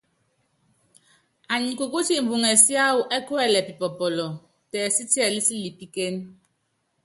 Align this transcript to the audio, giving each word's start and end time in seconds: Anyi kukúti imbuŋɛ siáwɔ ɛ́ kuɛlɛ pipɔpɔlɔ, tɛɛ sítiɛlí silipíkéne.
Anyi 1.53 1.71
kukúti 1.79 2.13
imbuŋɛ 2.19 2.49
siáwɔ 2.65 3.01
ɛ́ 3.15 3.19
kuɛlɛ 3.27 3.59
pipɔpɔlɔ, 3.67 4.27
tɛɛ 4.71 4.87
sítiɛlí 4.95 5.41
silipíkéne. 5.47 6.19